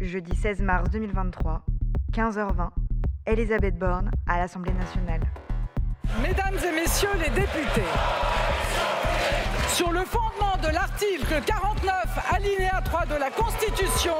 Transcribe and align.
jeudi 0.00 0.36
16 0.36 0.60
mars 0.62 0.90
2023, 0.90 1.62
15h20, 2.12 2.68
Elisabeth 3.26 3.78
Borne 3.78 4.10
à 4.26 4.38
l'Assemblée 4.38 4.72
nationale. 4.72 5.20
Mesdames 6.22 6.58
et 6.64 6.74
messieurs 6.74 7.08
les 7.18 7.30
députés, 7.30 7.90
sur 9.72 9.90
le 9.92 10.00
fondement 10.00 10.56
de 10.62 10.72
l'article 10.72 11.42
49, 11.44 12.32
alinéa 12.32 12.80
3 12.84 13.06
de 13.06 13.14
la 13.16 13.30
Constitution, 13.30 14.14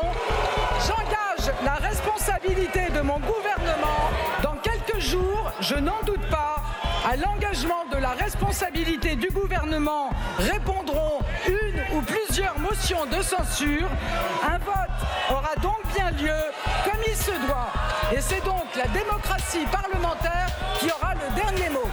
j'engage 0.87 1.55
la 1.65 1.75
responsabilité 1.75 2.91
de 2.95 3.01
mon 3.01 3.19
gouvernement. 3.21 4.11
Dans 4.43 4.57
quelques 4.57 5.01
jours, 5.01 5.53
je 5.61 5.77
n'en 5.77 6.01
doute 6.05 6.27
pas, 6.31 6.56
à 7.07 7.15
l'engagement 7.17 7.85
de 7.93 7.99
la 7.99 8.11
responsabilité 8.11 9.15
du 9.15 9.29
gouvernement 9.29 10.11
répondront 10.39 11.21
une 11.47 11.97
ou 11.97 12.03
plusieurs 12.03 12.59
motions 12.59 13.07
de 13.07 13.23
censure. 13.23 13.89
Un 14.45 14.59
vote 14.59 14.97
aura 15.31 15.55
donc 15.63 15.79
bien 15.95 16.11
lieu 16.11 16.41
comme 16.85 17.01
il 17.07 17.15
se 17.15 17.31
doit. 17.47 17.71
Et 18.13 18.21
c'est 18.21 18.45
donc 18.45 18.65
la 18.77 18.89
démocratie 18.89 19.67
parlementaire 19.71 20.49
qui 20.81 20.87
aura 20.87 21.15
le 21.15 21.35
dernier 21.37 21.69
mot. 21.71 21.89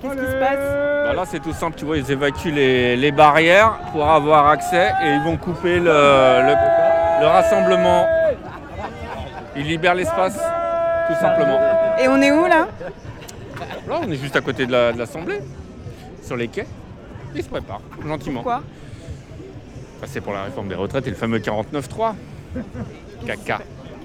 Qu'est-ce 0.00 0.14
qui 0.14 0.20
se 0.20 0.36
passe 0.38 0.58
Bah 1.04 1.12
là, 1.14 1.24
c'est 1.26 1.40
tout 1.40 1.52
simple, 1.52 1.76
tu 1.76 1.84
vois, 1.84 1.96
ils 1.98 2.10
évacuent 2.10 2.52
les, 2.52 2.96
les 2.96 3.10
barrières 3.12 3.78
pour 3.92 4.08
avoir 4.08 4.48
accès 4.48 4.90
et 5.02 5.08
ils 5.14 5.20
vont 5.22 5.36
couper 5.36 5.78
le, 5.78 5.84
le- 5.84 7.20
le 7.20 7.26
rassemblement. 7.26 8.06
Ils 9.56 9.66
libèrent 9.66 9.94
l'espace, 9.96 10.38
tout 11.08 11.14
simplement. 11.20 11.58
Et 12.00 12.06
on 12.08 12.20
est 12.22 12.30
où 12.30 12.46
là? 12.46 12.68
Là, 13.88 14.00
on 14.06 14.10
est 14.10 14.16
juste 14.16 14.36
à 14.36 14.40
côté 14.40 14.66
de 14.66 14.72
la- 14.72 14.92
de 14.92 14.98
l'Assemblée, 14.98 15.40
sur 16.22 16.36
les 16.36 16.46
quais. 16.48 16.66
Ils 17.34 17.42
se 17.42 17.48
préparent, 17.48 17.80
gentiment. 18.06 18.42
Pourquoi? 18.42 18.62
Bah, 20.00 20.06
c'est 20.08 20.20
pour 20.20 20.32
la 20.32 20.44
réforme 20.44 20.68
des 20.68 20.76
retraites 20.76 21.06
et 21.08 21.10
le 21.10 21.16
fameux 21.16 21.38
49-3. 21.40 22.14
Caca. 23.26 23.58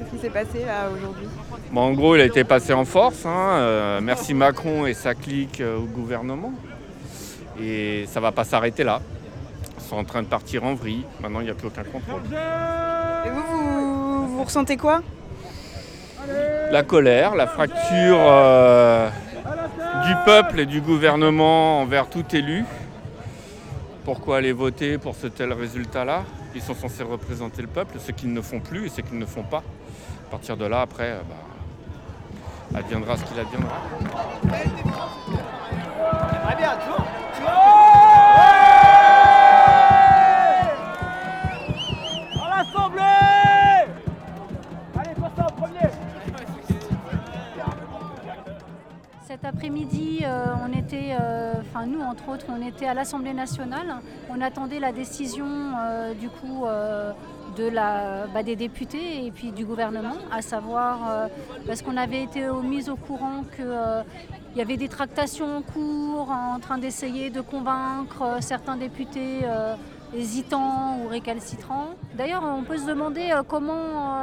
Qu'est-ce 0.04 0.16
qui 0.16 0.22
s'est 0.22 0.30
passé 0.30 0.66
là 0.66 0.90
aujourd'hui? 0.90 1.28
Bon, 1.72 1.82
en 1.82 1.94
gros, 1.94 2.16
il 2.16 2.22
a 2.22 2.26
été 2.26 2.44
passé 2.44 2.74
en 2.74 2.84
force. 2.86 3.26
hein, 3.26 3.54
euh, 3.54 4.02
merci 4.02 4.34
Macron 4.34 4.86
et 4.86 4.94
sa 4.94 5.16
clique 5.16 5.62
euh, 5.62 5.78
au 5.78 5.84
gouvernement. 5.84 6.52
Et 7.60 8.06
ça 8.08 8.20
va 8.20 8.32
pas 8.32 8.44
s'arrêter 8.44 8.84
là. 8.84 9.00
Ils 9.78 9.84
sont 9.84 9.96
en 9.96 10.04
train 10.04 10.22
de 10.22 10.28
partir 10.28 10.64
en 10.66 10.74
vrille. 10.74 11.06
Maintenant, 11.22 11.40
il 11.40 11.46
n'y 11.46 11.52
a 11.52 11.54
plus 11.54 11.68
aucun 11.68 11.84
contrôle. 11.84 12.22
Et 13.26 13.30
vous, 13.30 13.42
vous, 13.42 14.38
vous 14.38 14.44
ressentez 14.44 14.76
quoi? 14.76 15.02
La 16.72 16.84
colère, 16.84 17.36
la 17.36 17.48
fracture 17.48 18.18
euh, 18.20 19.10
du 20.06 20.16
peuple 20.26 20.60
et 20.62 20.66
du 20.66 20.82
gouvernement 20.82 21.82
envers 21.82 22.10
tout 22.10 22.26
élu. 22.34 22.66
Pourquoi 24.04 24.38
aller 24.38 24.52
voter 24.52 24.98
pour 24.98 25.16
ce 25.16 25.28
tel 25.28 25.54
résultat-là? 25.54 26.24
Ils 26.56 26.62
sont 26.62 26.76
censés 26.76 27.04
représenter 27.04 27.62
le 27.62 27.68
peuple, 27.68 27.98
ce 28.00 28.12
qu'ils 28.12 28.34
ne 28.34 28.42
font 28.42 28.60
plus 28.60 28.88
et 28.88 28.90
ce 28.90 29.02
qu'ils 29.02 29.18
ne 29.18 29.26
font 29.26 29.44
pas. 29.44 29.64
Partir 30.34 30.58
de 30.58 30.66
là, 30.66 30.82
après, 30.82 31.12
euh, 31.12 31.22
bah, 32.72 32.80
adviendra 32.80 33.16
ce 33.16 33.24
qu'il 33.26 33.40
adviendra. 33.40 33.70
Cet 49.28 49.46
après-midi, 49.46 50.22
euh, 50.24 50.46
on 50.68 50.74
était, 50.74 51.16
euh, 51.22 51.54
enfin 51.62 51.86
nous 51.86 52.02
entre 52.02 52.30
autres, 52.30 52.48
on 52.50 52.68
était 52.68 52.88
à 52.88 52.96
l'Assemblée 52.96 53.34
nationale. 53.34 53.98
On 54.32 54.42
attendait 54.42 54.80
la 54.80 54.92
décision 54.92 55.46
du 56.20 56.30
coup 56.30 56.66
de 57.56 57.70
la, 57.70 58.28
bah, 58.34 58.44
des 58.44 58.56
députés 58.56 59.26
et 59.26 59.32
puis 59.32 59.52
du 59.52 59.66
gouvernement, 59.66 60.16
à 60.32 60.42
savoir 60.42 61.10
euh, 61.10 61.28
parce 61.68 61.82
qu'on 61.82 61.98
avait 61.98 62.24
été 62.24 62.42
mis 62.64 62.90
au 62.90 62.96
courant 62.96 63.44
que 63.58 63.62
euh, 63.62 64.02
il 64.54 64.58
y 64.58 64.62
avait 64.62 64.78
des 64.78 64.88
tractations 64.88 65.58
en 65.58 65.62
cours 65.62 66.30
en 66.30 66.60
train 66.60 66.78
d'essayer 66.78 67.30
de 67.30 67.42
convaincre 67.42 68.22
euh, 68.22 68.38
certains 68.42 68.78
députés 68.78 69.42
hésitants 70.16 71.00
ou 71.04 71.08
récalcitrants. 71.08 71.96
D'ailleurs, 72.16 72.44
on 72.44 72.64
peut 72.64 72.78
se 72.78 72.86
demander 72.86 73.32
comment 73.48 74.14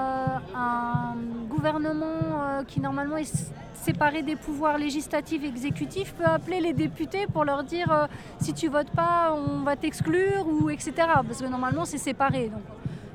un 0.55 1.17
gouvernement 1.49 2.63
qui 2.69 2.81
normalement 2.81 3.17
est 3.17 3.53
séparé 3.75 4.23
des 4.23 4.37
pouvoirs 4.37 4.79
législatifs 4.79 5.43
et 5.43 5.49
exécutifs 5.49 6.15
peut 6.15 6.27
appeler 6.27 6.61
les 6.61 6.75
députés 6.75 7.27
pour 7.27 7.45
leur 7.45 7.65
dire 7.65 8.07
si 8.41 8.55
tu 8.55 8.69
votes 8.69 8.91
pas, 8.91 9.35
on 9.35 9.65
va 9.65 9.75
t'exclure 9.75 10.47
ou 10.47 10.71
etc. 10.71 10.93
Parce 11.27 11.43
que 11.43 11.47
normalement 11.49 11.85
c'est 11.85 11.99
séparé. 11.99 12.53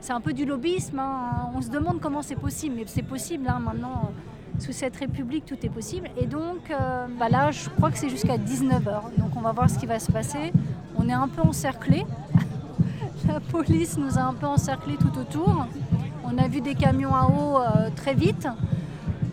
C'est 0.05 0.13
un 0.13 0.21
peu 0.21 0.33
du 0.33 0.45
lobbyisme. 0.45 0.99
hein. 0.99 1.49
On 1.55 1.61
se 1.63 1.69
demande 1.69 1.99
comment 1.99 2.21
c'est 2.21 2.35
possible, 2.35 2.75
mais 2.77 2.83
c'est 2.85 3.01
possible 3.01 3.47
hein, 3.47 3.59
maintenant. 3.59 4.11
Sous 4.59 4.71
cette 4.71 4.95
république, 4.97 5.45
tout 5.45 5.57
est 5.63 5.69
possible. 5.69 6.09
Et 6.15 6.27
donc 6.27 6.69
euh, 6.69 7.07
bah 7.19 7.27
là, 7.27 7.49
je 7.49 7.67
crois 7.69 7.89
que 7.89 7.97
c'est 7.97 8.09
jusqu'à 8.09 8.37
19h. 8.37 9.17
Donc 9.17 9.35
on 9.35 9.41
va 9.41 9.51
voir 9.51 9.67
ce 9.67 9.79
qui 9.79 9.87
va 9.87 9.97
se 9.99 10.11
passer. 10.11 10.53
On 10.95 11.09
est 11.09 11.13
un 11.13 11.27
peu 11.27 11.41
encerclés. 11.41 12.05
La 13.27 13.39
police 13.39 13.97
nous 13.97 14.19
a 14.19 14.21
un 14.21 14.33
peu 14.35 14.45
encerclés 14.45 14.95
tout 14.95 15.17
autour. 15.19 15.65
On 16.23 16.37
a 16.37 16.47
vu 16.47 16.61
des 16.61 16.75
camions 16.75 17.15
à 17.15 17.25
eau 17.25 17.57
euh, 17.57 17.89
très 17.95 18.13
vite. 18.13 18.47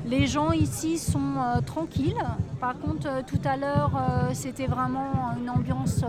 Les 0.06 0.26
gens 0.26 0.52
ici 0.52 0.96
sont 0.96 1.34
euh, 1.36 1.60
tranquilles. 1.60 2.24
Par 2.60 2.78
contre, 2.78 3.06
euh, 3.08 3.20
tout 3.26 3.40
à 3.44 3.58
l'heure, 3.58 3.92
c'était 4.32 4.66
vraiment 4.66 5.32
une 5.38 5.50
ambiance 5.50 6.02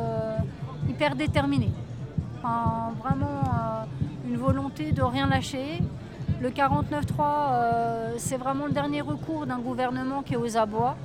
hyper 0.89 1.17
déterminée. 1.17 1.71
Enfin, 2.37 2.93
vraiment 3.03 3.41
une 4.25 4.37
volonté 4.37 4.91
de 4.91 5.01
rien 5.01 5.27
lâcher. 5.27 5.79
Le 6.41 6.49
49-3, 6.49 6.83
euh, 7.19 8.13
c'est 8.17 8.37
vraiment 8.37 8.65
le 8.65 8.71
dernier 8.71 9.01
recours 9.01 9.45
d'un 9.45 9.59
gouvernement 9.59 10.23
qui 10.23 10.33
est 10.33 10.37
aux 10.37 10.57
abois. 10.57 10.95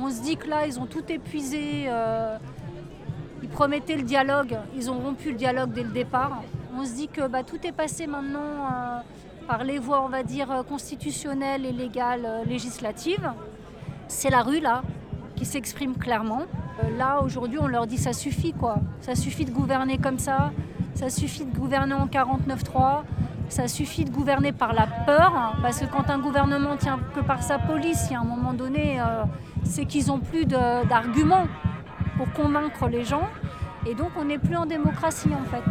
On 0.00 0.10
se 0.10 0.22
dit 0.22 0.36
que 0.36 0.48
là, 0.48 0.66
ils 0.66 0.78
ont 0.78 0.86
tout 0.86 1.02
épuisé. 1.08 1.84
euh, 1.88 2.36
ils 3.42 3.48
promettaient 3.48 3.96
le 3.96 4.02
dialogue, 4.02 4.56
ils 4.74 4.90
ont 4.90 4.98
rompu 4.98 5.30
le 5.30 5.36
dialogue 5.36 5.72
dès 5.72 5.84
le 5.84 5.90
départ. 5.90 6.42
On 6.76 6.84
se 6.84 6.92
dit 6.94 7.08
que 7.08 7.26
bah, 7.28 7.42
tout 7.42 7.64
est 7.66 7.72
passé 7.72 8.06
maintenant 8.06 8.40
euh, 8.40 8.98
par 9.46 9.64
les 9.64 9.78
voies, 9.78 10.02
on 10.02 10.08
va 10.08 10.22
dire, 10.22 10.64
constitutionnelles 10.68 11.64
et 11.64 11.72
légales, 11.72 12.28
législatives. 12.46 13.32
C'est 14.08 14.30
la 14.30 14.42
rue, 14.42 14.60
là, 14.60 14.82
qui 15.36 15.44
s'exprime 15.44 15.96
clairement. 15.96 16.42
Là, 16.96 17.20
aujourd'hui, 17.22 17.58
on 17.60 17.66
leur 17.66 17.86
dit 17.86 17.98
ça 17.98 18.12
suffit, 18.12 18.52
quoi. 18.52 18.76
Ça 19.00 19.14
suffit 19.14 19.44
de 19.44 19.50
gouverner 19.50 19.98
comme 19.98 20.18
ça, 20.18 20.52
ça 20.98 21.10
suffit 21.10 21.44
de 21.44 21.56
gouverner 21.56 21.94
en 21.94 22.08
49-3, 22.08 23.02
ça 23.48 23.68
suffit 23.68 24.04
de 24.04 24.10
gouverner 24.10 24.50
par 24.50 24.72
la 24.72 24.88
peur, 25.06 25.32
hein, 25.36 25.52
parce 25.62 25.78
que 25.78 25.84
quand 25.86 26.10
un 26.10 26.18
gouvernement 26.18 26.76
tient 26.76 26.98
que 27.14 27.20
par 27.20 27.44
sa 27.44 27.56
police, 27.56 28.08
il 28.10 28.14
y 28.14 28.16
a 28.16 28.20
un 28.20 28.24
moment 28.24 28.52
donné, 28.52 29.00
euh, 29.00 29.22
c'est 29.62 29.84
qu'ils 29.84 30.08
n'ont 30.08 30.18
plus 30.18 30.44
d'arguments 30.44 31.46
pour 32.16 32.32
convaincre 32.32 32.88
les 32.88 33.04
gens. 33.04 33.28
Et 33.86 33.94
donc, 33.94 34.10
on 34.18 34.24
n'est 34.24 34.38
plus 34.38 34.56
en 34.56 34.66
démocratie, 34.66 35.30
en 35.32 35.48
fait. 35.48 35.62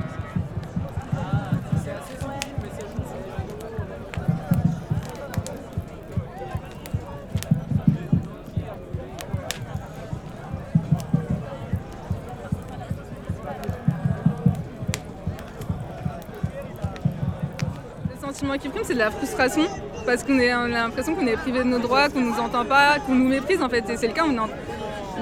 Sentiment 18.28 18.58
qui 18.58 18.68
prime, 18.70 18.84
c'est 18.84 18.94
de 18.94 19.00
la 19.00 19.12
frustration 19.12 19.64
parce 20.06 20.24
qu'on 20.24 20.38
a 20.40 20.68
l'impression 20.68 21.16
qu'on 21.16 21.28
est 21.28 21.38
privé 21.38 21.60
de 21.60 21.64
nos 21.66 21.80
droits, 21.80 22.10
qu'on 22.10 22.22
nous 22.22 22.40
entend 22.40 22.66
pas, 22.66 23.00
qu'on 23.06 23.16
nous 23.16 23.28
méprise 23.28 23.62
en 23.62 23.70
fait. 23.70 23.84
C'est 23.96 24.08
le 24.08 24.14
cas, 24.14 24.26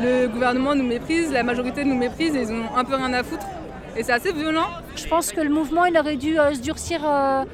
le 0.01 0.27
gouvernement 0.27 0.75
nous 0.75 0.83
méprise, 0.83 1.31
la 1.31 1.43
majorité 1.43 1.83
nous 1.83 1.95
méprise 1.95 2.35
et 2.35 2.41
ils 2.41 2.51
ont 2.51 2.75
un 2.75 2.83
peu 2.83 2.95
rien 2.95 3.13
à 3.13 3.23
foutre. 3.23 3.45
Et 3.97 4.03
c'est 4.03 4.11
assez 4.11 4.33
violent. 4.33 4.67
Je 4.95 5.07
pense 5.07 5.31
que 5.31 5.39
le 5.39 5.49
mouvement, 5.49 5.85
il 5.85 5.97
aurait 5.97 6.17
dû 6.17 6.37
euh, 6.37 6.53
se 6.53 6.59
durcir 6.59 6.99
euh, 7.05 7.45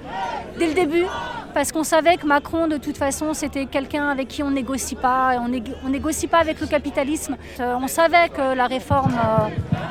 dès 0.57 0.67
le 0.67 0.73
début, 0.73 1.05
parce 1.53 1.71
qu'on 1.71 1.83
savait 1.83 2.17
que 2.17 2.25
Macron, 2.25 2.67
de 2.67 2.77
toute 2.77 2.97
façon, 2.97 3.35
c'était 3.35 3.67
quelqu'un 3.67 4.09
avec 4.09 4.27
qui 4.27 4.41
on 4.41 4.49
négocie 4.49 4.95
pas, 4.95 5.35
on, 5.39 5.51
on 5.85 5.89
négocie 5.89 6.25
pas 6.25 6.39
avec 6.39 6.59
le 6.59 6.65
capitalisme. 6.65 7.37
Euh, 7.59 7.75
on 7.79 7.87
savait 7.87 8.29
que 8.29 8.55
la 8.55 8.65
réforme 8.65 9.13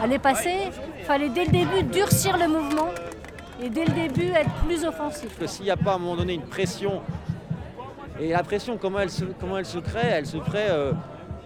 allait 0.03 0.19
passer. 0.19 0.57
Il 0.99 1.05
fallait 1.05 1.29
dès 1.29 1.45
le 1.45 1.53
début 1.53 1.83
durcir 1.85 2.37
le 2.37 2.49
mouvement 2.49 2.89
et 3.63 3.69
dès 3.69 3.85
le 3.85 3.93
début 3.93 4.31
être 4.31 4.53
plus 4.67 4.85
offensif. 4.85 5.39
que 5.39 5.47
s'il 5.47 5.65
n'y 5.65 5.71
a 5.71 5.77
pas 5.77 5.93
à 5.93 5.95
un 5.97 5.99
moment 5.99 6.17
donné 6.17 6.35
une 6.35 6.43
pression 6.43 7.03
Et 8.19 8.31
la 8.31 8.43
pression, 8.43 8.77
comment 8.77 9.01
elle 9.01 9.11
se, 9.11 9.25
comment 9.25 9.59
elle 9.59 9.67
se 9.67 9.79
crée 9.79 10.07
Elle 10.07 10.27
se 10.27 10.39
crée 10.39 10.69
euh, 10.71 10.93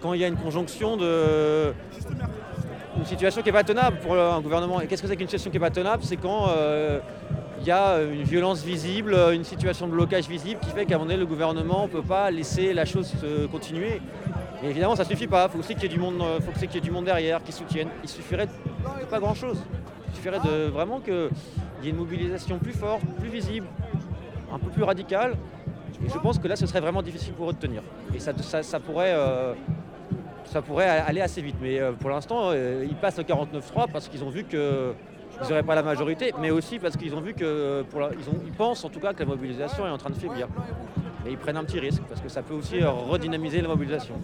quand 0.01 0.13
il 0.13 0.21
y 0.21 0.23
a 0.23 0.27
une 0.27 0.37
conjonction 0.37 0.97
de. 0.97 1.73
Une 2.97 3.05
situation 3.05 3.41
qui 3.41 3.49
n'est 3.49 3.53
pas 3.53 3.63
tenable 3.63 3.97
pour 3.97 4.17
un 4.17 4.39
gouvernement. 4.39 4.79
Et 4.79 4.87
qu'est-ce 4.87 5.01
que 5.01 5.07
c'est 5.07 5.17
qu'une 5.17 5.27
situation 5.27 5.51
qui 5.51 5.57
n'est 5.57 5.65
pas 5.65 5.69
tenable? 5.69 6.03
C'est 6.03 6.15
quand 6.15 6.47
euh, 6.49 6.99
il 7.59 7.67
y 7.67 7.71
a 7.71 8.01
une 8.01 8.23
violence 8.23 8.63
visible, 8.63 9.13
une 9.33 9.43
situation 9.43 9.87
de 9.87 9.91
blocage 9.91 10.29
visible 10.29 10.61
qui 10.61 10.69
fait 10.69 10.85
qu'à 10.85 10.95
un 10.95 10.97
moment 10.99 11.09
donné, 11.09 11.19
le 11.19 11.25
gouvernement 11.25 11.83
ne 11.83 11.87
peut 11.89 12.01
pas 12.01 12.31
laisser 12.31 12.73
la 12.73 12.85
chose 12.85 13.13
se 13.19 13.47
continuer. 13.47 14.01
Et 14.63 14.69
évidemment, 14.69 14.95
ça 14.95 15.03
ne 15.03 15.09
suffit 15.09 15.27
pas. 15.27 15.47
Il 15.49 15.51
faut 15.51 15.59
aussi 15.59 15.73
qu'il 15.75 15.83
y 15.83 15.85
ait 15.87 15.89
du 15.89 15.99
monde, 15.99 16.23
aussi 16.55 16.67
qu'il 16.67 16.75
y 16.75 16.77
ait 16.77 16.81
du 16.81 16.91
monde 16.91 17.05
derrière 17.05 17.43
qui 17.43 17.51
soutienne. 17.51 17.89
Il 18.01 18.09
suffirait 18.09 18.47
de 18.47 19.05
pas 19.09 19.19
grand-chose. 19.19 19.57
Il 20.09 20.15
suffirait 20.15 20.39
de 20.39 20.67
vraiment 20.69 21.01
qu'il 21.75 21.85
y 21.85 21.87
ait 21.87 21.91
une 21.91 21.97
mobilisation 21.97 22.57
plus 22.59 22.73
forte, 22.73 23.03
plus 23.19 23.29
visible, 23.29 23.67
un 24.51 24.59
peu 24.59 24.69
plus 24.69 24.83
radicale. 24.83 25.35
Et 26.05 26.09
je 26.09 26.17
pense 26.19 26.39
que 26.39 26.47
là, 26.47 26.55
ce 26.55 26.65
serait 26.67 26.81
vraiment 26.81 27.01
difficile 27.01 27.33
pour 27.33 27.49
eux 27.49 27.53
de 27.53 27.59
tenir. 27.59 27.81
Et 28.13 28.19
ça, 28.19 28.33
ça, 28.63 28.79
pourrait, 28.79 29.13
euh, 29.15 29.53
ça 30.45 30.61
pourrait 30.61 30.87
aller 30.87 31.21
assez 31.21 31.41
vite. 31.41 31.55
Mais 31.61 31.79
euh, 31.79 31.93
pour 31.93 32.09
l'instant, 32.09 32.49
euh, 32.51 32.85
ils 32.87 32.95
passent 32.95 33.19
au 33.19 33.23
49-3 33.23 33.91
parce 33.91 34.07
qu'ils 34.07 34.23
ont 34.23 34.29
vu 34.29 34.43
que 34.43 34.93
ils 35.41 35.49
n'auraient 35.49 35.63
pas 35.63 35.75
la 35.75 35.83
majorité, 35.83 36.33
mais 36.39 36.49
aussi 36.49 36.79
parce 36.79 36.95
qu'ils 36.95 37.13
ont 37.13 37.21
vu 37.21 37.33
que 37.33 37.83
ils, 38.45 38.51
pensent 38.53 38.85
en 38.85 38.89
tout 38.89 38.99
cas 38.99 39.13
que 39.13 39.19
la 39.19 39.25
mobilisation 39.25 39.85
est 39.85 39.89
en 39.89 39.97
train 39.97 40.09
de 40.09 40.15
faiblir. 40.15 40.47
Et 41.25 41.31
ils 41.31 41.37
prennent 41.37 41.57
un 41.57 41.63
petit 41.63 41.79
risque 41.79 42.03
parce 42.07 42.21
que 42.21 42.29
ça 42.29 42.41
peut 42.41 42.53
aussi 42.53 42.81
euh, 42.81 42.89
redynamiser 42.89 43.61
la 43.61 43.67
mobilisation. 43.67 44.15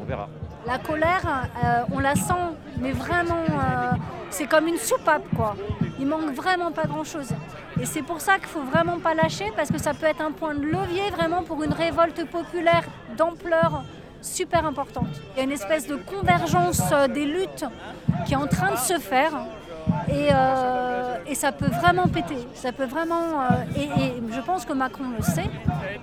On 0.00 0.04
verra. 0.04 0.28
La 0.66 0.78
colère, 0.78 1.22
euh, 1.64 1.82
on 1.92 1.98
la 1.98 2.14
sent, 2.14 2.32
mais 2.80 2.92
vraiment, 2.92 3.44
euh, 3.50 3.92
c'est 4.30 4.46
comme 4.46 4.66
une 4.66 4.76
soupape, 4.76 5.24
quoi. 5.36 5.54
Il 5.98 6.06
manque 6.06 6.32
vraiment 6.32 6.70
pas 6.72 6.84
grand-chose. 6.84 7.30
Et 7.80 7.86
c'est 7.86 8.02
pour 8.02 8.20
ça 8.20 8.38
qu'il 8.38 8.48
faut 8.48 8.62
vraiment 8.62 8.98
pas 8.98 9.14
lâcher, 9.14 9.52
parce 9.56 9.70
que 9.70 9.78
ça 9.78 9.94
peut 9.94 10.06
être 10.06 10.20
un 10.20 10.32
point 10.32 10.54
de 10.54 10.64
levier 10.64 11.10
vraiment 11.10 11.42
pour 11.42 11.62
une 11.62 11.72
révolte 11.72 12.24
populaire 12.30 12.84
d'ampleur 13.16 13.82
super 14.20 14.64
importante. 14.66 15.08
Il 15.34 15.38
y 15.38 15.40
a 15.40 15.44
une 15.44 15.52
espèce 15.52 15.86
de 15.86 15.96
convergence 15.96 16.82
euh, 16.92 17.08
des 17.08 17.24
luttes 17.24 17.64
qui 18.26 18.32
est 18.32 18.36
en 18.36 18.46
train 18.46 18.72
de 18.72 18.76
se 18.78 18.98
faire. 18.98 19.32
Et, 20.08 20.28
euh, 20.32 21.34
ça 21.34 21.52
peut 21.52 21.66
vraiment 21.66 22.08
péter. 22.08 22.38
Ça 22.54 22.72
peut 22.72 22.86
vraiment. 22.86 23.42
euh, 23.42 23.80
et 23.80 23.88
je 24.32 24.40
pense 24.40 24.64
que 24.64 24.72
Macron 24.72 25.04
le 25.16 25.22
sait. 25.22 25.50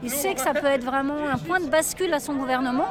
Il 0.01 0.09
sait 0.09 0.33
que 0.33 0.39
ça 0.39 0.53
peut 0.53 0.67
être 0.67 0.83
vraiment 0.83 1.27
un 1.31 1.37
point 1.37 1.59
de 1.59 1.67
bascule 1.67 2.13
à 2.13 2.19
son 2.19 2.33
gouvernement. 2.35 2.85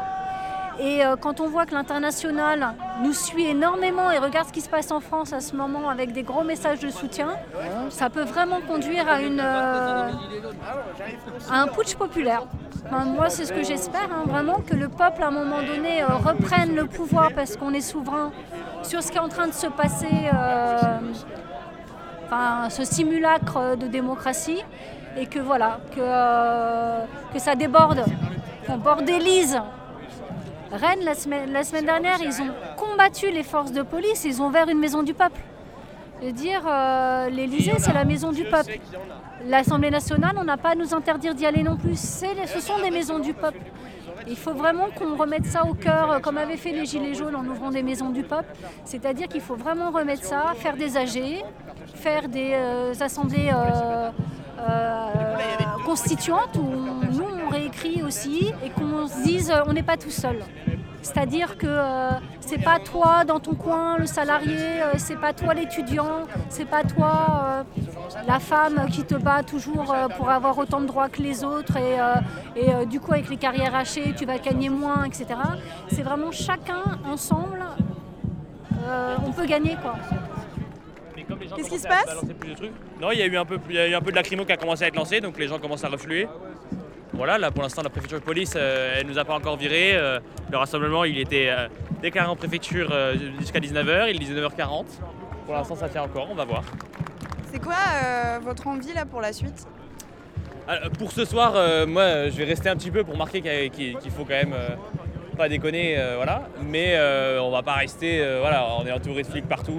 Et 0.79 1.05
euh, 1.05 1.17
quand 1.17 1.41
on 1.41 1.49
voit 1.49 1.67
que 1.67 1.75
l'international 1.75 2.75
nous 3.03 3.13
suit 3.13 3.47
énormément 3.47 4.11
et 4.11 4.19
regarde 4.19 4.49
ce 4.49 4.53
qui 4.53 4.61
se 4.61 4.69
passe 4.69 4.91
en 4.91 5.01
France 5.01 5.33
à 5.33 5.41
ce 5.41 5.55
moment 5.55 5.89
avec 5.89 6.13
des 6.13 6.23
gros 6.23 6.43
messages 6.43 6.81
de 6.81 6.91
soutien, 6.91 7.37
ça 7.91 8.11
peut 8.11 8.25
vraiment 8.25 8.61
conduire 8.61 9.09
à, 9.09 9.19
euh, 9.19 10.11
un 11.51 11.67
putsch 11.69 11.95
populaire. 11.95 12.43
Moi, 12.91 13.31
c'est 13.31 13.45
ce 13.45 13.53
que 13.53 13.63
j'espère, 13.63 14.09
hein, 14.13 14.25
vraiment, 14.27 14.61
que 14.67 14.75
le 14.75 14.89
peuple, 14.89 15.23
à 15.23 15.29
un 15.29 15.31
moment 15.31 15.63
donné, 15.63 16.03
euh, 16.03 16.07
reprenne 16.09 16.75
le 16.75 16.87
pouvoir 16.87 17.31
parce 17.35 17.57
qu'on 17.57 17.73
est 17.73 17.81
souverain 17.81 18.33
sur 18.83 19.03
ce 19.03 19.11
qui 19.11 19.17
est 19.17 19.21
en 19.21 19.29
train 19.29 19.47
de 19.47 19.53
se 19.55 19.69
passer, 19.69 20.31
enfin, 22.27 22.69
ce 22.69 22.85
simulacre 22.85 23.77
de 23.77 23.87
démocratie, 23.87 24.63
et 25.17 25.27
que 25.27 25.39
voilà, 25.39 25.79
que, 25.95 27.33
que 27.33 27.39
ça 27.39 27.55
déborde, 27.55 28.05
qu'on 28.67 28.77
bordélise 28.77 29.61
Rennes, 30.75 31.05
la 31.05 31.15
semaine, 31.15 31.53
la 31.53 31.65
semaine 31.65 31.87
dernière, 31.87 32.19
ils 32.21 32.43
ont 32.43 32.51
combattu 32.77 33.31
les 33.31 33.43
forces 33.43 33.73
de 33.73 33.83
police, 33.83 34.25
ils 34.25 34.43
ont 34.43 34.49
ouvert 34.49 34.69
une 34.69 34.79
maison 34.79 35.03
du 35.03 35.15
peuple. 35.15 35.41
Veux 36.23 36.33
dire, 36.33 36.63
euh, 36.67 37.29
l'Élysée, 37.31 37.75
c'est 37.79 37.93
la 37.93 38.05
maison 38.05 38.33
du 38.33 38.45
peuple. 38.45 38.79
L'Assemblée 39.47 39.91
nationale, 39.91 40.35
on 40.39 40.45
n'a 40.45 40.57
pas 40.57 40.71
à 40.71 40.75
nous 40.75 40.95
interdire 40.95 41.35
d'y 41.35 41.47
aller 41.47 41.63
non 41.63 41.77
plus. 41.77 41.99
Ce 41.99 42.61
sont 42.61 42.79
des 42.83 42.91
maisons 42.91 43.19
du 43.19 43.35
peuple. 43.35 43.59
Il 44.27 44.37
faut 44.37 44.55
vraiment 44.55 44.89
qu'on 44.91 45.17
remette 45.17 45.45
ça 45.45 45.67
au 45.67 45.75
cœur, 45.75 46.11
euh, 46.11 46.19
comme 46.19 46.39
avaient 46.39 46.57
fait 46.57 46.73
les 46.73 46.87
Gilets 46.87 47.15
jaunes 47.15 47.37
en 47.37 47.45
ouvrant 47.45 47.71
des 47.71 47.83
maisons 47.83 48.09
du 48.09 48.23
peuple. 48.23 48.55
C'est-à-dire 48.85 49.29
qu'il 49.29 49.43
faut 49.43 49.57
vraiment 49.57 49.91
remettre 49.91 50.25
ça, 50.25 50.55
faire 50.57 50.77
des 50.77 50.97
AG, 50.97 51.45
faire 51.95 52.29
des 52.29 52.53
euh, 52.55 52.95
assemblées 53.01 53.51
euh, 53.53 54.11
constituantes 55.85 56.57
où 56.57 57.15
aussi 58.03 58.53
et 58.65 58.71
qu'on 58.71 59.07
se 59.07 59.23
dise 59.23 59.51
euh, 59.51 59.63
on 59.67 59.73
n'est 59.73 59.83
pas 59.83 59.97
tout 59.97 60.11
seul. 60.11 60.39
C'est-à-dire 61.03 61.59
que 61.59 61.67
euh, 61.69 62.11
c'est 62.41 62.63
pas 62.63 62.79
toi 62.79 63.25
dans 63.25 63.39
ton 63.39 63.55
coin, 63.55 63.99
le 63.99 64.07
salarié, 64.07 64.57
euh, 64.83 64.93
c'est 64.97 65.17
pas 65.21 65.35
toi 65.35 65.53
l'étudiant, 65.53 66.23
c'est 66.49 66.65
pas 66.65 66.83
toi 66.83 67.13
euh, 67.45 67.63
la 68.27 68.39
femme 68.39 68.87
qui 68.91 69.05
te 69.05 69.15
bat 69.15 69.43
toujours 69.43 69.93
euh, 69.93 70.09
pour 70.09 70.31
avoir 70.31 70.57
autant 70.57 70.81
de 70.81 70.87
droits 70.87 71.11
que 71.11 71.21
les 71.21 71.45
autres 71.45 71.77
et, 71.77 72.01
euh, 72.01 72.15
et, 72.57 72.73
euh, 72.75 72.85
du 72.87 73.01
coup 73.01 73.13
avec 73.13 73.29
les 73.29 73.37
carrières 73.37 73.75
hachées 73.75 74.15
tu 74.17 74.25
vas 74.25 74.39
gagner 74.39 74.71
moins, 74.71 75.05
etc. 75.05 75.27
C'est 75.91 76.03
vraiment 76.03 76.31
chacun 76.33 76.83
ensemble, 77.05 77.63
euh, 78.87 79.17
on 79.27 79.33
peut 79.33 79.47
gagner 79.47 79.77
quoi. 79.83 79.97
Qu'est-ce 81.57 81.71
qui 81.71 81.79
se 81.79 81.89
passe? 81.89 82.23
Non, 83.01 83.11
il 83.13 83.19
y 83.19 83.23
a 83.23 83.27
eu 83.27 83.37
un 83.37 83.45
peu, 83.45 83.59
il 83.69 83.75
y 83.75 83.79
a 83.79 83.89
eu 83.89 83.95
un 83.95 84.01
peu 84.01 84.11
de 84.11 84.17
lacrymo 84.17 84.45
qui 84.45 84.53
a 84.53 84.57
commencé 84.57 84.85
à 84.85 84.89
être 84.89 84.97
lancé, 84.97 85.21
donc 85.21 85.39
les 85.39 85.49
gens 85.49 85.59
commencent 85.59 85.85
à 85.85 85.89
refluer. 85.89 86.29
Voilà, 87.17 87.39
là 87.39 87.51
pour 87.51 87.63
l'instant 87.63 87.83
la 87.83 87.91
préfecture 87.91 88.19
de 88.19 88.25
police, 88.25 88.55
euh, 88.57 88.97
elle 88.99 89.07
nous 89.07 89.19
a 89.19 89.25
pas 89.25 89.35
encore 89.35 89.57
viré. 89.57 89.93
euh, 89.95 90.19
le 90.51 90.59
rassemblement, 90.59 91.05
il 91.05 91.19
était 91.19 91.49
euh, 91.49 91.69
déclaré 92.03 92.29
en 92.29 92.37
préfecture 92.37 92.91
euh, 92.93 93.15
jusqu'à 93.39 93.61
19h, 93.61 94.11
il 94.13 94.21
est 94.23 94.35
19h40. 94.35 94.85
Pour 95.47 95.55
l'instant, 95.55 95.77
ça 95.77 95.89
tient 95.89 96.03
encore, 96.03 96.29
on 96.31 96.35
va 96.35 96.45
voir. 96.45 96.65
C'est 97.53 97.63
quoi 97.63 97.77
votre 98.43 98.67
envie 98.67 98.93
là 98.93 99.07
pour 99.07 99.21
la 99.21 99.33
suite? 99.33 99.67
Pour 100.99 101.13
ce 101.13 101.25
soir, 101.25 101.53
moi, 101.87 102.31
je 102.31 102.37
vais 102.37 102.45
rester 102.45 102.71
un 102.71 102.77
petit 102.77 102.91
peu 102.91 103.05
pour 103.05 103.17
marquer 103.17 103.43
qu'il 103.71 104.11
faut 104.11 104.25
quand 104.25 104.31
même 104.31 104.57
pas 105.37 105.49
déconner, 105.49 105.97
voilà. 106.17 106.49
Mais 106.63 106.99
on 107.39 107.51
va 107.51 107.63
pas 107.63 107.75
rester, 107.75 108.25
voilà, 108.41 108.67
on 108.81 108.87
est 108.87 108.93
entouré 108.93 109.23
de 109.23 109.29
flics 109.29 109.47
partout. 109.47 109.79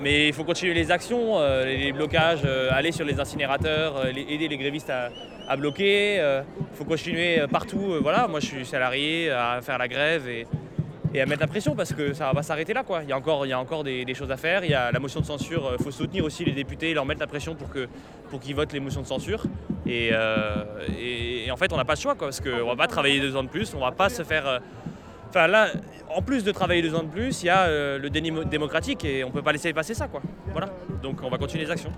Mais 0.00 0.28
il 0.28 0.34
faut 0.34 0.44
continuer 0.44 0.74
les 0.74 0.90
actions, 0.90 1.38
euh, 1.38 1.64
les 1.64 1.92
blocages, 1.92 2.42
euh, 2.44 2.70
aller 2.72 2.92
sur 2.92 3.04
les 3.04 3.18
incinérateurs, 3.20 3.96
euh, 3.96 4.08
aider 4.08 4.48
les 4.48 4.56
grévistes 4.56 4.90
à, 4.90 5.56
bloquer. 5.56 6.16
Il 6.16 6.76
faut 6.76 6.84
continuer 6.84 7.42
partout. 7.50 7.98
voilà, 8.00 8.26
moi, 8.28 8.40
je 8.40 8.46
suis 8.46 8.66
salarié 8.66 9.30
à 9.30 9.60
faire 9.60 9.78
la 9.78 9.88
grève 9.88 10.26
et, 10.28 10.46
à 11.20 11.26
mettre 11.26 11.42
la 11.42 11.46
pression 11.46 11.76
parce 11.76 11.92
que 11.92 12.12
ça 12.12 12.32
va 12.32 12.42
s'arrêter 12.42 12.72
là. 12.72 12.82
Il 13.02 13.08
y 13.08 13.12
a 13.12 13.16
encore, 13.16 13.46
il 13.46 13.50
y 13.50 13.52
a 13.52 13.58
encore 13.60 13.84
des, 13.84 14.14
choses 14.14 14.30
à 14.30 14.36
faire. 14.36 14.64
Il 14.64 14.70
y 14.70 14.74
a 14.74 14.90
la 14.90 14.98
motion 14.98 15.20
de 15.20 15.26
censure. 15.26 15.76
Il 15.78 15.84
faut 15.84 15.90
soutenir 15.90 16.24
aussi 16.24 16.44
les 16.44 16.52
députés, 16.52 16.94
leur 16.94 17.04
mettre 17.04 17.20
la 17.20 17.26
pression 17.26 17.54
pour 17.54 17.68
que 17.70 17.88
pour 18.30 18.40
qu'ils 18.40 18.56
votent 18.56 18.72
les 18.72 18.80
motions 18.80 19.02
de 19.02 19.06
censure. 19.06 19.44
Et, 19.86 20.10
et- 20.98 21.50
en 21.52 21.56
fait, 21.56 21.72
on 21.72 21.76
n'a 21.76 21.84
pas 21.84 21.94
le 21.94 22.00
choix 22.00 22.14
quoi, 22.14 22.28
parce 22.28 22.40
qu'on 22.40 22.66
va 22.66 22.74
pas 22.74 22.88
travailler 22.88 23.20
deux 23.20 23.36
ans 23.36 23.44
de 23.44 23.48
plus. 23.48 23.74
On 23.74 23.80
va 23.80 23.92
pas 23.92 24.08
se 24.08 24.24
faire. 24.24 24.60
Enfin 25.36 25.48
là, 25.48 25.66
en 26.14 26.22
plus 26.22 26.44
de 26.44 26.52
travailler 26.52 26.80
deux 26.80 26.94
ans 26.94 27.02
de 27.02 27.08
plus, 27.08 27.42
il 27.42 27.46
y 27.46 27.48
a 27.50 27.62
euh, 27.62 27.98
le 27.98 28.08
déni 28.08 28.30
mo- 28.30 28.44
démocratique 28.44 29.04
et 29.04 29.24
on 29.24 29.32
peut 29.32 29.42
pas 29.42 29.50
laisser 29.50 29.72
passer 29.72 29.92
ça 29.92 30.06
quoi. 30.06 30.22
Voilà. 30.52 30.68
Donc 31.02 31.16
on 31.24 31.28
va 31.28 31.38
continuer 31.38 31.64
les 31.64 31.70
actions. 31.72 31.90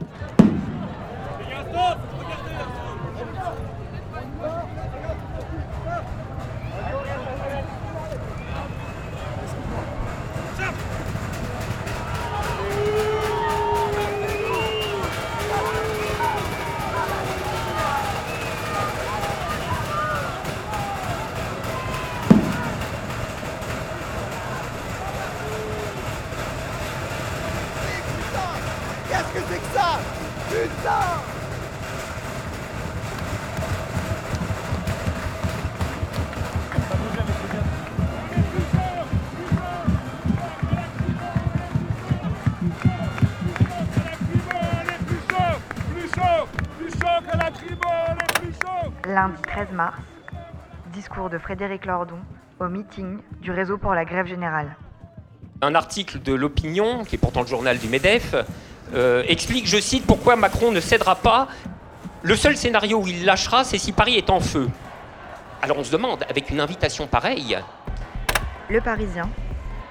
Lundi 49.06 49.40
13 49.42 49.70
mars, 49.72 50.00
discours 50.92 51.30
de 51.30 51.38
Frédéric 51.38 51.86
Lordon 51.86 52.18
au 52.58 52.66
meeting 52.66 53.18
du 53.40 53.52
réseau 53.52 53.78
pour 53.78 53.94
la 53.94 54.04
grève 54.04 54.26
générale. 54.26 54.74
Un 55.62 55.76
article 55.76 56.20
de 56.20 56.34
l'opinion, 56.34 57.04
qui 57.04 57.14
est 57.14 57.18
pourtant 57.18 57.42
le 57.42 57.46
journal 57.46 57.78
du 57.78 57.88
MEDEF, 57.88 58.34
euh, 58.94 59.22
explique, 59.28 59.68
je 59.68 59.78
cite, 59.80 60.06
pourquoi 60.06 60.34
Macron 60.34 60.72
ne 60.72 60.80
cédera 60.80 61.14
pas. 61.14 61.46
Le 62.22 62.34
seul 62.34 62.56
scénario 62.56 63.00
où 63.00 63.06
il 63.06 63.24
lâchera, 63.24 63.62
c'est 63.62 63.78
si 63.78 63.92
Paris 63.92 64.16
est 64.16 64.28
en 64.28 64.40
feu. 64.40 64.68
Alors 65.62 65.78
on 65.78 65.84
se 65.84 65.92
demande, 65.92 66.24
avec 66.28 66.50
une 66.50 66.58
invitation 66.58 67.06
pareille, 67.06 67.58
Le 68.68 68.80
Parisien, 68.80 69.28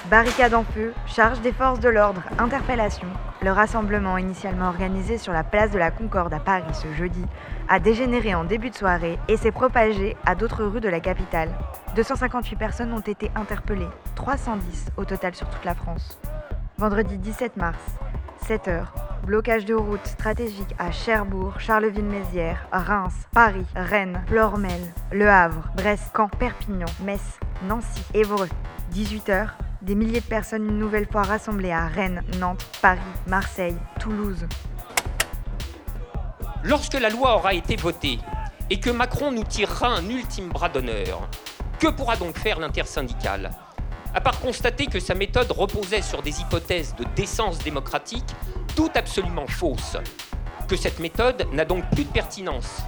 Barricade 0.10 0.54
en 0.54 0.64
feu, 0.64 0.94
charge 1.08 1.42
des 1.42 1.52
forces 1.52 1.80
de 1.80 1.90
l'ordre, 1.90 2.22
interpellation. 2.38 3.08
Le 3.42 3.52
rassemblement 3.52 4.20
initialement 4.20 4.68
organisé 4.68 5.18
sur 5.18 5.34
la 5.34 5.44
place 5.44 5.72
de 5.72 5.80
la 5.80 5.90
Concorde 5.90 6.32
à 6.32 6.40
Paris 6.40 6.74
ce 6.74 6.94
jeudi 6.94 7.26
a 7.68 7.80
dégénéré 7.80 8.36
en 8.36 8.44
début 8.44 8.70
de 8.70 8.76
soirée 8.76 9.18
et 9.28 9.36
s'est 9.36 9.52
propagé 9.52 10.16
à 10.24 10.36
d'autres 10.36 10.64
rues 10.64 10.80
de 10.80 10.90
la 10.90 11.00
capitale. 11.00 11.50
258 11.96 12.56
personnes 12.56 12.94
ont 12.94 13.00
été 13.00 13.32
interpellées, 13.36 13.90
310 14.14 14.92
au 14.98 15.06
total 15.06 15.34
sur 15.34 15.50
toute 15.50 15.66
la 15.66 15.74
France. 15.74 16.20
Vendredi 16.78 17.18
17 17.18 17.58
mars, 17.58 17.80
7 18.46 18.68
heures, 18.68 18.94
blocage 19.26 19.66
de 19.66 19.74
routes 19.74 20.06
stratégiques 20.06 20.76
à 20.78 20.92
Cherbourg, 20.92 21.60
Charleville-Mézières, 21.60 22.68
Reims, 22.72 23.28
Paris, 23.34 23.66
Rennes, 23.76 24.22
Flormel, 24.28 24.82
Le 25.12 25.28
Havre, 25.28 25.72
Brest, 25.76 26.12
Caen, 26.16 26.28
Perpignan, 26.28 26.86
Metz, 27.04 27.40
Nancy, 27.68 28.04
Évreux. 28.14 28.50
18 28.92 29.30
heures, 29.30 29.58
des 29.86 29.94
milliers 29.94 30.20
de 30.20 30.26
personnes 30.26 30.68
une 30.68 30.80
nouvelle 30.80 31.06
fois 31.06 31.22
rassemblées 31.22 31.72
à 31.72 31.86
Rennes, 31.88 32.24
Nantes, 32.40 32.66
Paris, 32.82 33.00
Marseille, 33.28 33.78
Toulouse. 34.00 34.48
Lorsque 36.64 37.00
la 37.00 37.10
loi 37.10 37.36
aura 37.36 37.54
été 37.54 37.76
votée 37.76 38.18
et 38.72 38.80
que 38.80 38.90
Macron 38.90 39.32
nous 39.32 39.44
tirera 39.44 39.90
un 39.90 40.10
ultime 40.10 40.50
bras 40.50 40.70
d'honneur, 40.70 41.30
que 41.80 41.88
pourra 41.88 42.16
donc 42.16 42.36
faire 42.36 42.60
l'intersyndicale? 42.60 43.52
À 44.16 44.22
part 44.22 44.40
constater 44.40 44.88
que 44.88 45.00
sa 45.00 45.14
méthode 45.14 45.52
reposait 45.52 46.02
sur 46.02 46.24
des 46.24 46.42
hypothèses 46.42 46.96
de 46.96 47.06
décence 47.16 47.60
démocratique, 47.60 48.26
tout 48.76 48.90
absolument 48.96 49.46
fausses, 49.46 49.98
que 50.68 50.76
cette 50.76 51.00
méthode 51.00 51.46
n'a 51.54 51.66
donc 51.66 51.88
plus 51.92 52.06
de 52.06 52.10
pertinence 52.12 52.82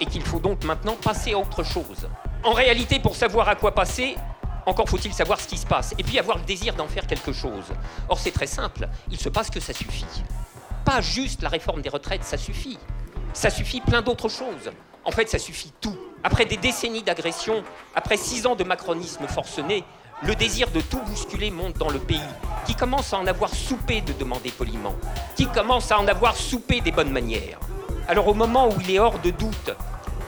et 0.00 0.06
qu'il 0.06 0.22
faut 0.22 0.40
donc 0.40 0.64
maintenant 0.64 0.94
passer 0.94 1.34
à 1.34 1.38
autre 1.38 1.62
chose. 1.62 2.08
En 2.42 2.52
réalité, 2.52 3.00
pour 3.00 3.16
savoir 3.16 3.50
à 3.50 3.54
quoi 3.54 3.74
passer, 3.74 4.16
encore 4.66 4.88
faut-il 4.88 5.12
savoir 5.12 5.40
ce 5.40 5.48
qui 5.48 5.58
se 5.58 5.66
passe 5.66 5.94
et 5.98 6.02
puis 6.02 6.18
avoir 6.18 6.38
le 6.38 6.44
désir 6.44 6.74
d'en 6.74 6.86
faire 6.86 7.06
quelque 7.06 7.32
chose. 7.32 7.64
Or, 8.08 8.18
c'est 8.18 8.30
très 8.30 8.46
simple, 8.46 8.88
il 9.10 9.18
se 9.18 9.28
passe 9.28 9.50
que 9.50 9.60
ça 9.60 9.72
suffit. 9.72 10.06
Pas 10.84 11.00
juste 11.00 11.42
la 11.42 11.48
réforme 11.48 11.82
des 11.82 11.88
retraites, 11.88 12.24
ça 12.24 12.36
suffit. 12.36 12.78
Ça 13.32 13.50
suffit 13.50 13.80
plein 13.80 14.02
d'autres 14.02 14.28
choses. 14.28 14.70
En 15.04 15.10
fait, 15.10 15.28
ça 15.28 15.38
suffit 15.38 15.72
tout. 15.80 15.96
Après 16.22 16.44
des 16.44 16.56
décennies 16.56 17.02
d'agression, 17.02 17.64
après 17.94 18.16
six 18.16 18.46
ans 18.46 18.54
de 18.54 18.64
macronisme 18.64 19.26
forcené, 19.26 19.84
le 20.24 20.36
désir 20.36 20.70
de 20.70 20.80
tout 20.80 21.00
bousculer 21.00 21.50
monte 21.50 21.78
dans 21.78 21.90
le 21.90 21.98
pays, 21.98 22.20
qui 22.66 22.76
commence 22.76 23.12
à 23.12 23.18
en 23.18 23.26
avoir 23.26 23.52
soupé 23.52 24.00
de 24.00 24.12
demander 24.12 24.50
poliment, 24.50 24.94
qui 25.34 25.46
commence 25.46 25.90
à 25.90 25.98
en 25.98 26.06
avoir 26.06 26.36
soupé 26.36 26.80
des 26.80 26.92
bonnes 26.92 27.10
manières. 27.10 27.58
Alors 28.06 28.28
au 28.28 28.34
moment 28.34 28.68
où 28.68 28.80
il 28.80 28.92
est 28.92 28.98
hors 29.00 29.18
de 29.18 29.30
doute 29.30 29.72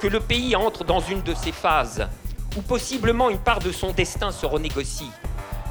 que 0.00 0.08
le 0.08 0.18
pays 0.18 0.56
entre 0.56 0.84
dans 0.84 1.00
une 1.00 1.22
de 1.22 1.34
ces 1.34 1.52
phases 1.52 2.08
où 2.56 2.62
possiblement 2.62 3.30
une 3.30 3.38
part 3.38 3.58
de 3.58 3.73
son 3.73 3.92
destin 3.92 4.32
se 4.32 4.46
renégocie. 4.46 5.11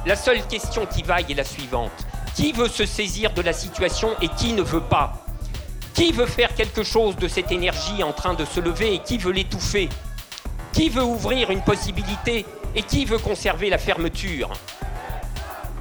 La 0.06 0.16
seule 0.16 0.46
question 0.46 0.86
qui 0.86 1.02
vaille 1.02 1.26
est 1.30 1.34
la 1.34 1.44
suivante. 1.44 2.06
Qui 2.34 2.52
veut 2.52 2.68
se 2.68 2.84
saisir 2.84 3.32
de 3.32 3.42
la 3.42 3.52
situation 3.52 4.10
et 4.20 4.28
qui 4.28 4.52
ne 4.52 4.62
veut 4.62 4.82
pas? 4.82 5.24
Qui 5.94 6.12
veut 6.12 6.26
faire 6.26 6.54
quelque 6.54 6.82
chose 6.82 7.16
de 7.16 7.28
cette 7.28 7.52
énergie 7.52 8.02
en 8.02 8.12
train 8.12 8.34
de 8.34 8.44
se 8.44 8.60
lever 8.60 8.94
et 8.94 8.98
qui 8.98 9.18
veut 9.18 9.32
l'étouffer? 9.32 9.88
Qui 10.72 10.88
veut 10.88 11.04
ouvrir 11.04 11.50
une 11.50 11.62
possibilité 11.62 12.44
et 12.74 12.82
qui 12.82 13.04
veut 13.04 13.18
conserver 13.18 13.70
la 13.70 13.78
fermeture? 13.78 14.50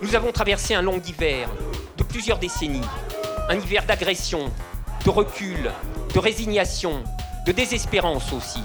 Nous 0.02 0.16
avons 0.16 0.32
traversé 0.32 0.76
un 0.76 0.82
long 0.82 1.02
hiver 1.06 1.50
de 1.98 2.04
plusieurs 2.04 2.38
décennies. 2.38 2.82
Un 3.50 3.56
hiver 3.56 3.86
d'agression, 3.86 4.52
de 5.04 5.10
recul, 5.10 5.72
de 6.14 6.20
résignation, 6.20 7.04
de 7.46 7.52
désespérance 7.52 8.32
aussi. 8.32 8.62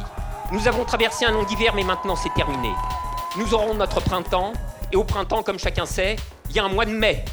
Nous 0.51 0.67
avons 0.67 0.85
traversé 0.85 1.27
un 1.27 1.33
long 1.33 1.47
hiver, 1.47 1.75
mais 1.75 1.85
maintenant 1.85 2.17
c'est 2.17 2.33
terminé. 2.33 2.71
Nous 3.37 3.53
aurons 3.53 3.75
notre 3.75 4.01
printemps, 4.01 4.55
et 4.93 4.97
au 4.97 5.05
printemps, 5.05 5.43
comme 5.43 5.59
chacun 5.59 5.85
sait, 5.85 6.17
il 6.49 6.57
y 6.57 6.59
a 6.59 6.65
un 6.65 6.71
mois 6.71 6.87
de 6.87 6.91
mai 6.91 7.25